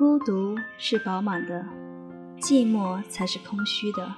[0.00, 1.62] 孤独是饱满的，
[2.38, 4.10] 寂寞才是空虚的。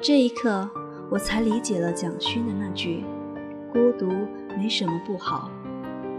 [0.00, 0.70] 这一刻，
[1.10, 3.02] 我才理解了蒋勋的那句
[3.74, 4.06] ：“孤独
[4.56, 5.50] 没什么不好，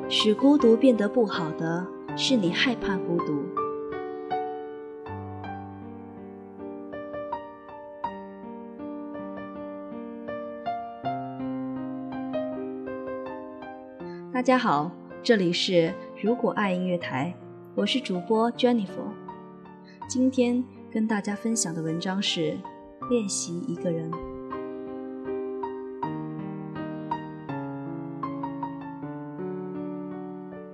[0.09, 3.45] 使孤独变得不好的是你害怕孤独。”
[14.33, 14.91] 大家好，
[15.23, 17.33] 这里是如果爱音乐台，
[17.77, 19.11] 我是主播 Jennifer。
[20.07, 22.57] 今天跟大家分享的文章是
[23.09, 24.09] 练习一个人。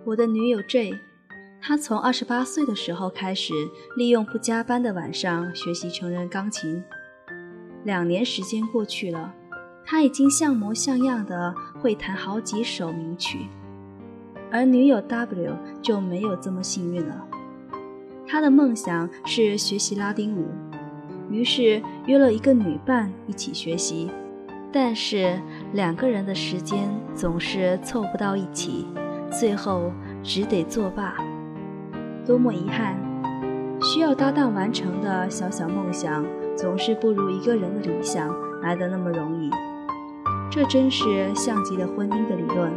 [0.06, 0.94] 我的女友 J，
[1.60, 3.52] 她从二十八岁的时候开始，
[3.98, 6.84] 利用不加班的晚上学习成人钢琴。
[7.84, 9.34] 两年时间过去了。
[9.84, 13.48] 她已经像模像样的会弹好几首名曲，
[14.52, 17.26] 而女友 W 就没有这么幸运了。
[18.28, 20.48] 他的梦想是学习拉丁舞，
[21.30, 24.10] 于是约了一个女伴一起学习，
[24.72, 25.40] 但是
[25.74, 28.88] 两个人的时间总是凑不到一起，
[29.32, 29.92] 最后
[30.24, 31.16] 只得作罢。
[32.26, 32.96] 多么遗憾！
[33.82, 36.24] 需要搭档完成的小小梦想，
[36.56, 39.50] 总是不如一个人的理想来的那么容易。
[40.52, 42.72] 这真是像极了婚姻的理论。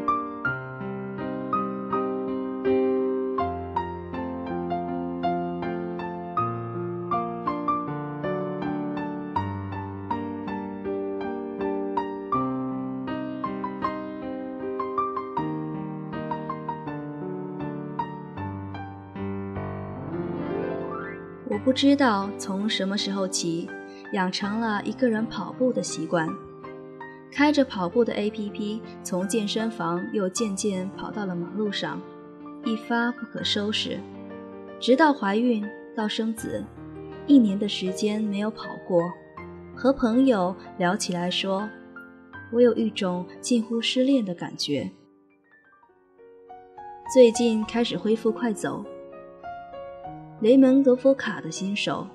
[21.55, 23.71] 我不知道从什么时候起，
[24.13, 26.29] 养成了一个人跑步的习惯。
[27.31, 32.03] 开着跑步的 APP，从健身房又渐渐跑到了马路上，
[32.65, 34.01] 一发不可收拾。
[34.81, 36.65] 直到怀孕到生子，
[37.29, 39.01] 一年的时间没有跑过。
[39.77, 41.69] 和朋友聊起来说，
[42.53, 44.91] 我有一种近乎失恋的感觉。
[47.13, 48.85] 最近开始恢复快走。
[50.45, 52.07] 雷蒙德·福卡的新手，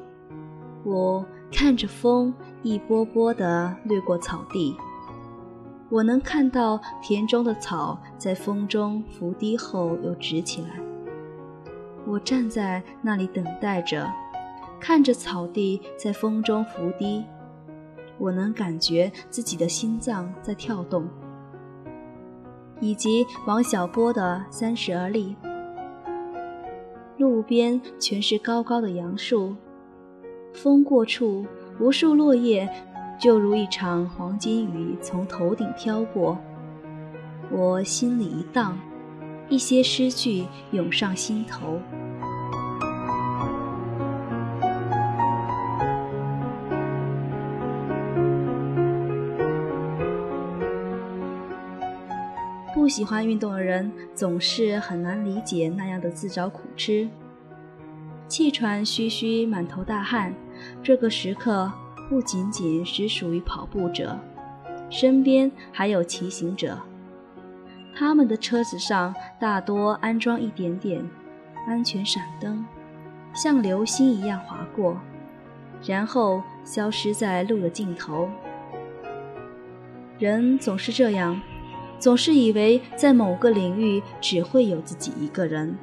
[0.84, 2.32] 我看着风
[2.62, 4.78] 一波波地掠过草地。
[5.90, 10.80] 我能看到田中的草在风中伏低后又直起来。
[12.06, 14.08] 我站在那里等待着，
[14.80, 17.26] 看着草地在风中伏低。
[18.20, 21.08] 我能感觉自己的心脏在跳动，
[22.80, 25.36] 以及王小波的《三十而立》。
[27.20, 29.54] 路边全是高高的杨树，
[30.54, 31.46] 风过处，
[31.78, 32.68] 无数落叶。
[33.20, 36.40] 就如一场黄金雨从头顶飘过，
[37.52, 38.80] 我心里一荡，
[39.50, 41.78] 一些诗句涌上心头。
[52.90, 57.08] 不喜欢运动的人总是很难理解那样的自找苦吃，
[58.28, 60.34] 气喘吁吁，满头大汗，
[60.82, 61.72] 这个时刻。
[62.10, 64.18] 不仅仅只属于跑步者，
[64.90, 66.80] 身边还有骑行者。
[67.96, 71.08] 他们的车子上大多安装一点点
[71.68, 72.66] 安全闪灯，
[73.36, 75.00] 像流星一样划过，
[75.86, 78.28] 然后消失在路的尽头。
[80.18, 81.40] 人总是这样，
[82.00, 85.78] 总是以为在某个领域只会有自己一个人，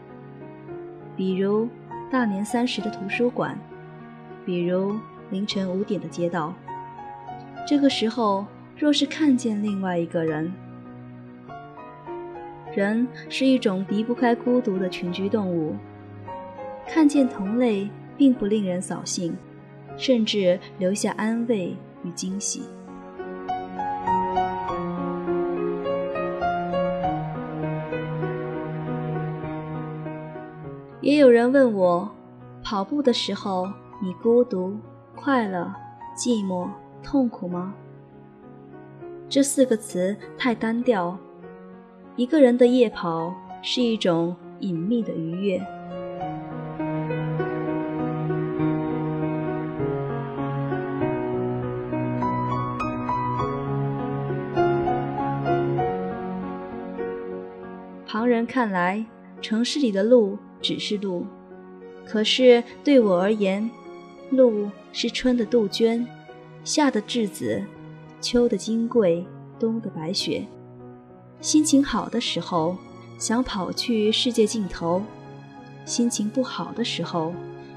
[1.15, 1.69] 比如
[2.11, 3.59] 大年三十的图书馆，
[4.45, 4.97] 比如。
[5.31, 6.55] 凌晨五点的街道，
[7.67, 8.47] 这个时候
[8.77, 10.53] 若是看见另外一个人，
[12.73, 15.75] 人是一种离不开孤独的群居动物，
[16.87, 19.37] 看见同类并不令人扫兴，
[19.97, 22.63] 甚至留下安慰与惊喜。
[31.03, 32.11] 也有人问我，
[32.65, 33.69] 跑步的时候
[34.03, 34.77] 你孤独？
[35.15, 35.73] 快乐、
[36.17, 36.69] 寂寞、
[37.03, 37.75] 痛苦吗？
[39.29, 41.17] 这四个词太单调。
[42.17, 45.61] 一个人的夜跑是一种隐秘的愉悦。
[58.07, 59.05] 旁人看来，
[59.43, 61.27] 城市里的路只是路，
[62.05, 63.69] 可是对我而言。
[64.31, 66.05] 路是春的杜鹃，
[66.65, 67.63] 夏的栀子，
[68.21, 69.25] 秋的金桂，
[69.59, 70.45] 冬的白雪。
[71.41, 72.77] 心情好的时候，
[73.19, 75.01] 想跑去世界尽头；
[75.85, 77.33] 心情不好的时候，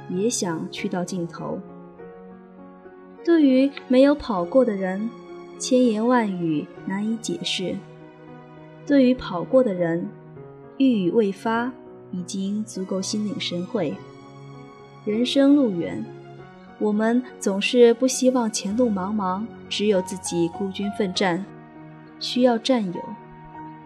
[0.10, 1.60] 也想去到尽头。
[3.24, 5.08] 对于没有跑过的人，
[5.60, 7.76] 千言万语难以解释；
[8.88, 10.10] 对于跑过的人，
[10.78, 11.72] 欲语未发，
[12.12, 13.96] 已经足够心领神会。
[15.06, 16.06] 人生路远，
[16.78, 21.46] 我们总是不希望前路茫茫，只有自己孤军奋战，
[22.20, 23.02] 需要战友，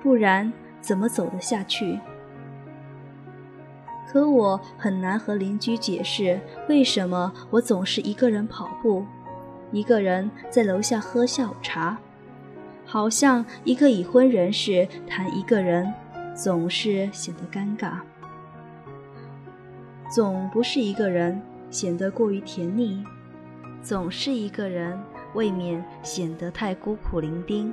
[0.01, 1.99] 不然怎么走得下去？
[4.11, 6.39] 可我很难和邻居解释，
[6.69, 9.05] 为什么我总是一个人跑步。
[9.71, 11.97] 一个人在楼下喝下午茶，
[12.85, 15.91] 好像一个已婚人士谈一个人，
[16.35, 17.93] 总是显得尴尬。
[20.13, 23.03] 总不是一个人显得过于甜腻，
[23.81, 24.95] 总是一个人
[25.33, 27.71] 未免显得太孤苦伶仃。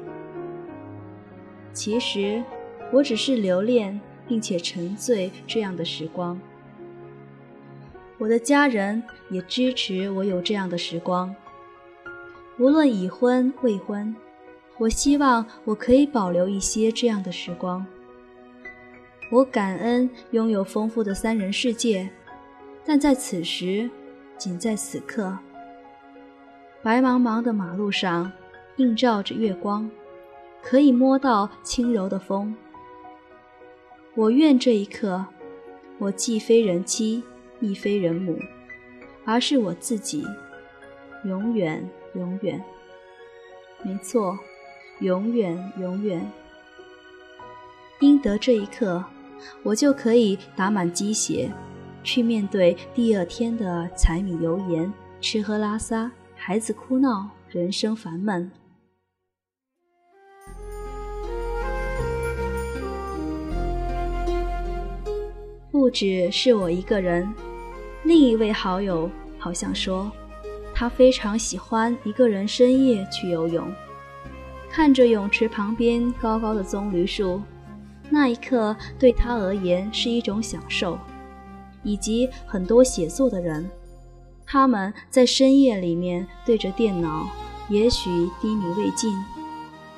[1.74, 2.42] 其实，
[2.90, 6.40] 我只是留恋并且沉醉这样的时光。
[8.16, 11.36] 我的家人也支持我有这样的时光。
[12.58, 14.16] 无论已婚未婚，
[14.78, 17.86] 我希望我可以保留一些这样的时光。
[19.30, 22.10] 我感恩拥有丰富的三人世界，
[22.84, 23.88] 但在此时，
[24.36, 25.38] 仅在此刻，
[26.82, 28.30] 白茫茫的马路上
[28.76, 29.90] 映照着月光，
[30.62, 32.56] 可以摸到轻柔的风。
[34.14, 35.26] 我愿这一刻，
[35.98, 37.22] 我既非人妻，
[37.60, 38.38] 亦非人母，
[39.24, 40.24] 而是我自己，
[41.24, 41.88] 永远。
[42.14, 42.60] 永远，
[43.84, 44.36] 没错，
[44.98, 46.28] 永远，永远。
[48.00, 49.04] 应得这一刻，
[49.62, 51.48] 我就可以打满鸡血，
[52.02, 58.50] 去面对第二天的柴米油盐、吃喝拉撒、孩子哭闹、人生烦闷。
[65.70, 67.32] 不只是我一个人，
[68.04, 70.10] 另一位好友好像说。
[70.74, 73.70] 他非常喜欢一个人深夜去游泳，
[74.70, 77.42] 看着泳池旁边高高的棕榈树，
[78.08, 80.98] 那一刻对他而言是一种享受。
[81.82, 83.70] 以及很多写作的人，
[84.46, 87.28] 他们在深夜里面对着电脑，
[87.68, 89.12] 也许低迷未尽，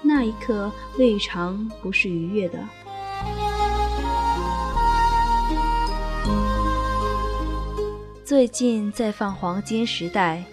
[0.03, 2.59] 那一刻未尝不是愉悦的。
[8.25, 10.45] 最近在放《黄金时代》。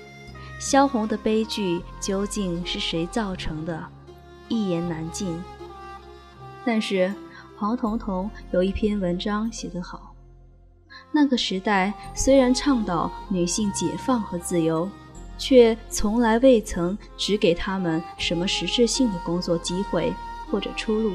[0.60, 3.82] 萧红的悲剧究竟是谁造成的？
[4.50, 5.42] 一言难尽。
[6.66, 7.14] 但是
[7.56, 10.09] 黄彤彤有一篇文章写得好：
[11.12, 14.90] 那个时代虽然倡导女性解放和自由，
[15.38, 20.14] 却从来未曾只给她们什么实质性的工作机会
[20.50, 21.14] 或者出路。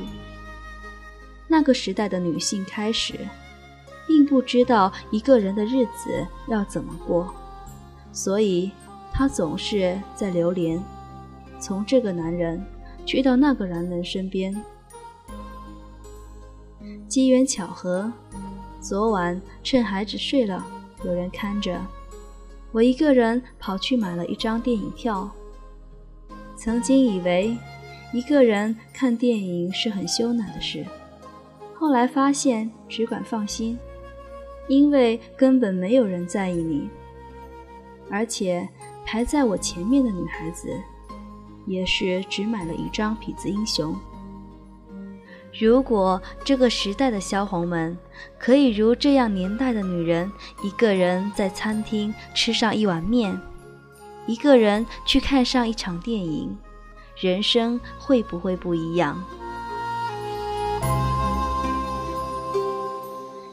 [1.46, 3.14] 那个时代的女性开始，
[4.06, 7.34] 并不知道一个人的日子要怎么过，
[8.12, 8.70] 所以。
[9.16, 10.82] 她总是在流连，
[11.60, 12.60] 从这个男人
[13.06, 14.52] 去到那个男人身边。
[17.06, 18.12] 机缘巧合，
[18.84, 20.62] 昨晚趁孩子睡了，
[21.06, 21.80] 有人看着，
[22.70, 25.30] 我一个人跑去买了一张电影票。
[26.54, 27.56] 曾经以为
[28.12, 30.84] 一个人看电影是很羞赧的事，
[31.74, 33.78] 后来发现只管放心，
[34.68, 36.90] 因为根本没有人在意你，
[38.10, 38.68] 而且。
[39.06, 40.80] 排在我前面的女孩子，
[41.66, 43.92] 也是只买了一张《痞子英雄》。
[45.56, 47.96] 如果这个时代的萧红们
[48.38, 50.30] 可以如这样年代的女人，
[50.64, 53.40] 一个人在餐厅吃上一碗面，
[54.26, 56.56] 一个人去看上一场电影，
[57.16, 59.22] 人生会不会不一样？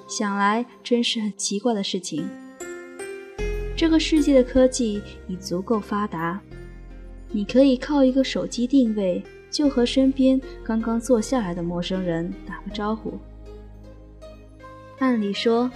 [0.08, 2.28] 想来真是很奇怪的事情。
[3.78, 6.42] 这个世界的科技已足够发达，
[7.30, 13.20] 你可以靠一个手机定位，就和身边刚刚坐下来的陌生人打个招呼。
[15.00, 15.70] 按理说，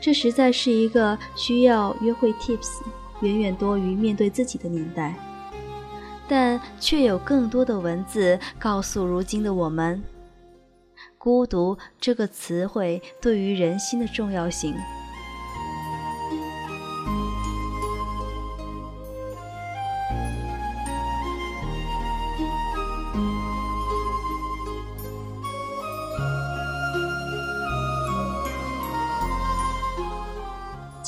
[0.00, 2.80] 这实在是一个需要约会 tips
[3.20, 5.14] 远远多于面对自己的年代，
[6.26, 10.02] 但却有更多的文字告诉如今的我们，
[11.18, 14.74] 孤独这个词汇对于人心的重要性。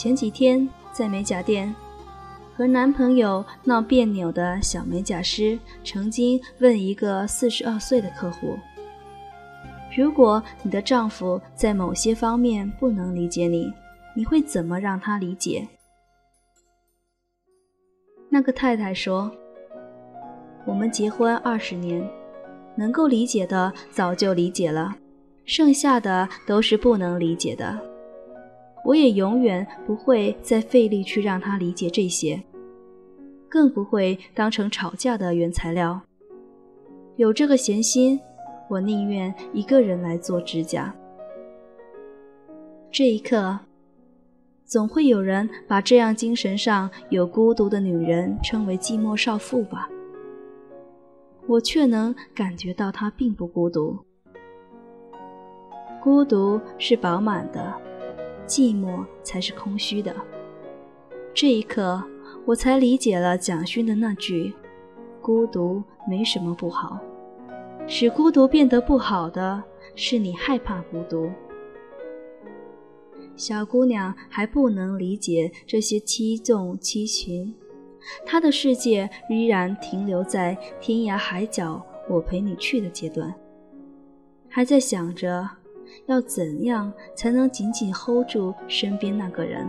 [0.05, 1.75] 前几天在美甲店，
[2.55, 8.55] 和男朋友闹别扭的小美甲师曾经问一个四十二岁的客户
[9.97, 13.73] ：“如果你的丈夫在某些方面不能理解你，
[14.15, 15.67] 你会怎么让他理解？
[18.29, 19.33] 那个太太说
[20.69, 22.07] ：“我们结婚二十年，
[22.77, 24.95] 能够理解的早就理解了，
[25.47, 27.94] 剩下的都是不能理解的。
[28.85, 32.41] 我也永远不会再费力去让他理解这些，
[33.49, 36.01] 更不会当成吵架的原材料。
[37.17, 38.21] 有这个闲心，
[38.69, 40.95] 我宁愿一个人来做指甲。”
[42.93, 43.59] 这一刻。
[44.67, 49.87] 总会有人把这样精神上有孤独的女人称为寂寞少妇吧？
[51.47, 53.99] 我却能感觉到她并不孤独，
[56.03, 57.75] 孤独是饱满的，
[58.47, 60.15] 寂寞才是空虚的。
[61.33, 62.03] 这一刻，
[62.45, 64.55] 我才理解了蒋勋的那句
[65.21, 67.01] ：“孤独没什么不好，
[67.87, 69.63] 使孤独变得不好的
[69.97, 71.31] 是你害怕孤独。”
[73.37, 77.53] 小姑娘还不能理解这些七纵七群，
[78.25, 83.35] 她的世界依然停留在天涯海角我陪你去的阶段，
[84.49, 85.51] 还在想着
[86.07, 89.67] 要怎样才能紧紧 hold 住身边那个人。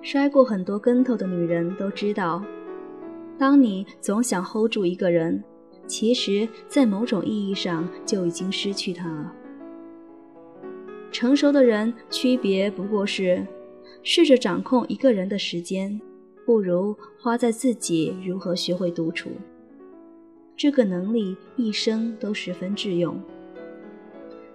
[0.00, 2.42] 摔过很多跟头的女人都知道。
[3.38, 5.44] 当你总想 hold 住一个人，
[5.86, 9.32] 其实，在某种意义上就已经失去他了。
[11.12, 13.46] 成熟的人区别不过是，
[14.02, 16.00] 试着掌控一个人的时间，
[16.48, 19.28] 不如花在自己如何学会独处。
[20.56, 23.20] 这个能力一生都十分致用。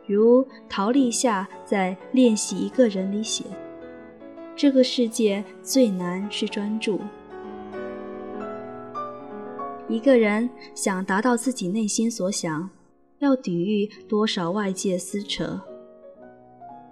[0.07, 3.43] 如陶立夏在《练习一个人》里写
[4.57, 6.99] ：“这个世界最难是专注。”
[9.87, 12.67] 一个人想达到自己内心所想，
[13.19, 15.61] 要抵御多少外界撕扯？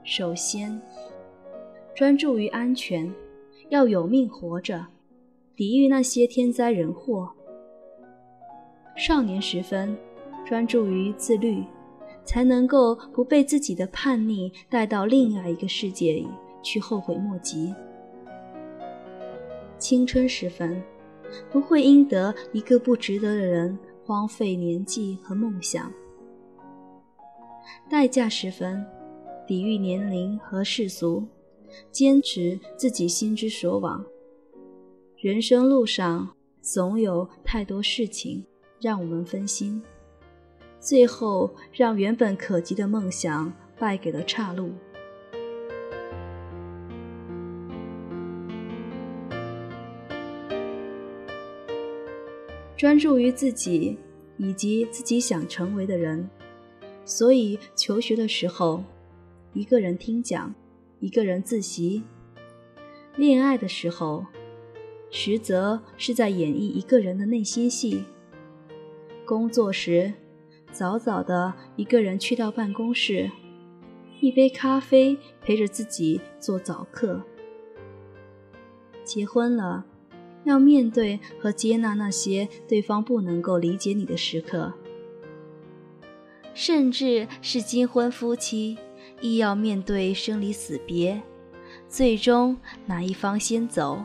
[0.04, 0.80] 首先，
[1.96, 3.12] 专注于安全，
[3.72, 4.86] 要有命活着，
[5.56, 7.32] 抵御那些天灾人祸。
[8.96, 9.98] 少年时分，
[10.46, 11.64] 专注于自律，
[12.24, 16.28] 才能够不被自己的叛逆带到另外一个世界里
[16.62, 17.74] 去后悔莫及。
[19.78, 20.82] 青春时分。
[21.50, 25.90] 不会因得一个不值得的人荒废年纪和梦想。
[27.90, 28.86] 代价十分，
[29.48, 31.26] 抵御年龄和世俗，
[31.92, 34.04] 坚持自己心之所往。
[35.18, 38.44] 人生路上总有太多事情
[38.80, 39.82] 让我们分心，
[40.80, 44.72] 最后让原本可及的梦想败给了岔路。
[52.76, 53.96] 专注于自己
[54.38, 56.28] 以及自己想成为的人，
[57.06, 58.84] 所以求学的时候，
[59.54, 60.52] 一个人听讲，
[61.02, 62.04] 一个人自习；
[63.18, 64.26] 恋爱的时候，
[65.10, 68.04] 实则是在演绎一个人的内心戏；
[69.26, 70.14] 工作时，
[70.72, 73.32] 早早的一个人去到办公室，
[74.20, 77.22] 一杯咖啡陪着自己做早课；
[79.04, 79.86] 结婚了。
[80.44, 84.74] 要面对和接纳那些对方不能够理解你的时刻，
[86.56, 88.76] 甚至是金婚夫妻
[89.22, 91.22] 亦要面对生离死别，
[91.88, 94.04] 最终哪一方先走，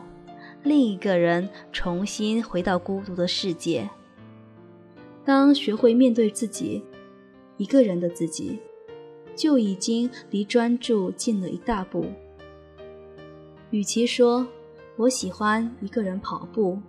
[0.63, 3.89] 另一个人重新回到孤独的世界。
[5.25, 6.83] 当学会面对自己，
[7.57, 8.59] 一个人的自己，
[9.35, 12.05] 就已经离专注近了一大步。
[13.71, 14.47] 与其说，
[14.95, 16.79] 我喜欢一个人跑步，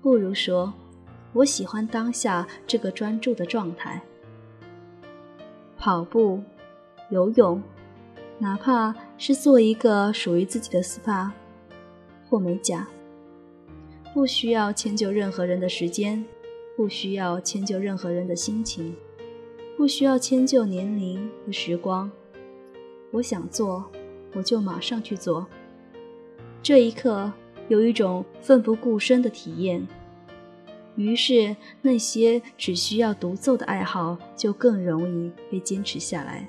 [0.00, 0.72] 不如说，
[1.32, 4.00] 我喜欢当下这个专注的状态。
[5.76, 6.42] 跑步、
[7.10, 7.62] 游泳，
[8.38, 11.30] 哪怕是做一个属于自己的 SPA
[12.28, 12.88] 或美甲，
[14.14, 16.24] 不需要迁就任何人的时间，
[16.76, 18.94] 不需要迁就任何人的心情，
[19.76, 22.10] 不需要迁就年龄和时光。
[23.10, 23.90] 我想做，
[24.34, 25.46] 我就马上去做。
[26.62, 27.32] 这一刻
[27.68, 29.88] 有一种奋不顾身的体验，
[30.94, 36.48] 于是那些只需要独奏的爱好就更容易被坚持下来。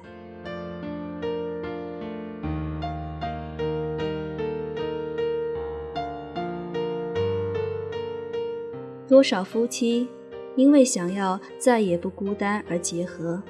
[9.11, 10.07] 多少夫妻
[10.55, 13.43] 因为想要再也不孤单而结合，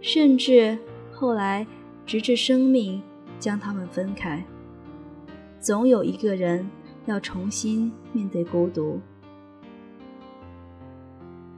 [0.00, 0.76] 甚至
[1.12, 1.64] 后来
[2.04, 3.00] 直至生命
[3.38, 4.44] 将他们分开。
[5.60, 6.68] 总有一个人
[7.06, 9.00] 要重新面对孤独。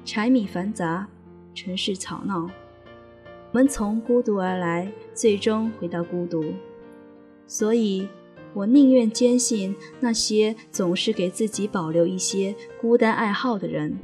[0.05, 1.09] 柴米繁杂，
[1.55, 2.43] 尘世吵闹。
[2.43, 6.45] 我们从孤独而来，最终回到孤独。
[7.47, 8.07] 所以，
[8.55, 13.99] 我宁愿坚信那些总是给自己保留一些孤单爱好的人，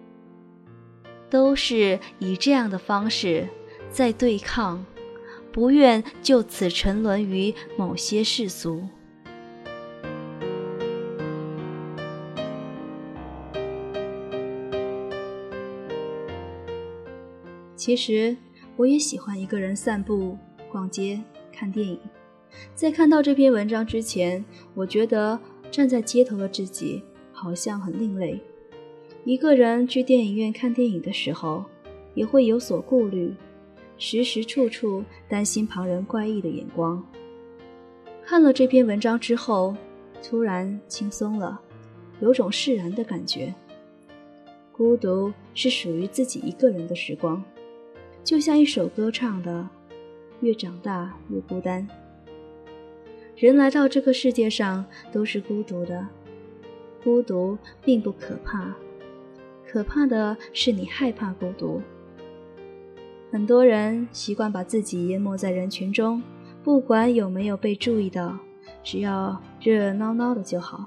[1.29, 3.49] 都是以这样的方式
[3.91, 4.85] 在对抗，
[5.53, 8.83] 不愿就此沉沦于某些世俗。
[17.77, 18.37] 其实。
[18.79, 20.39] 我也喜欢一个人散步、
[20.71, 21.21] 逛街、
[21.53, 21.99] 看电影。
[22.75, 25.39] 在看到这篇文章之前，我觉得
[25.71, 27.03] 站在街头的自己
[27.33, 28.41] 好像很另类。
[29.25, 31.65] 一个人去电影院看电影的时候，
[32.15, 33.35] 也会有所顾虑，
[33.99, 37.05] 时时处处担心旁人怪异的眼光。
[38.25, 39.77] 看了这篇文章之后，
[40.23, 41.61] 突然轻松了，
[42.21, 43.55] 有种释然的感觉。
[44.73, 47.43] 孤独是属于自己一个人的时光。
[48.23, 49.69] 就像一首歌唱的，
[50.41, 51.87] 越长大越孤单。
[53.39, 56.05] 人来到这个世界上都是孤独的，
[57.05, 58.75] 孤独并不可怕，
[59.65, 61.81] 可怕的是你害怕孤独。
[63.31, 66.21] 很多人习惯把自己淹没在人群中，
[66.65, 68.37] 不管有没有被注意到，
[68.83, 70.87] 只要热热闹闹的就好，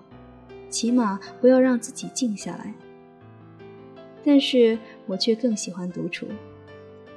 [0.70, 2.74] 起码不要让自己静下来。
[4.26, 6.28] 但是我却更喜欢独处。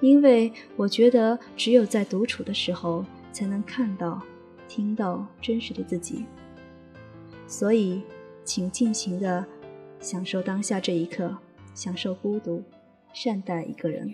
[0.01, 4.23] 因为我觉得，只有在独处的时候，才能看到、
[4.75, 6.25] 听到真实的自己。
[7.47, 8.03] 所以，
[8.45, 9.47] 请尽情的
[10.01, 11.39] 享受当下这一刻，
[11.75, 12.61] 享受孤独，
[13.13, 14.13] 善待一个人。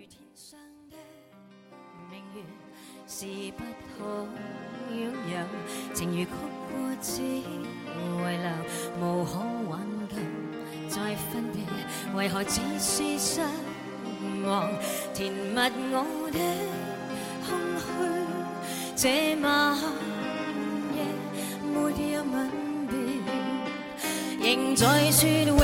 [24.53, 25.57] 仍在说永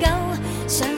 [0.00, 0.95] 久，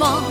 [0.00, 0.29] 渴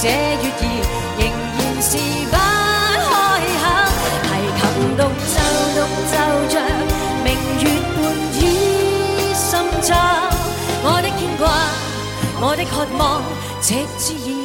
[0.00, 0.62] 这月儿
[1.18, 1.20] 仍
[1.58, 1.98] 然是
[2.30, 2.34] 不
[3.02, 3.10] 开
[3.66, 3.82] 口，
[4.22, 4.30] 提
[4.62, 4.62] 琴
[4.96, 5.36] 独奏
[5.74, 6.14] 独奏
[6.48, 6.54] 着，
[7.24, 7.26] 明
[7.58, 7.64] 月
[7.96, 7.98] 伴
[8.32, 8.40] 倚
[9.34, 9.50] 深
[9.82, 9.90] 秋，
[10.84, 11.42] 我的牵挂，
[12.40, 13.02] 我的渴望，
[13.60, 14.37] 直至现。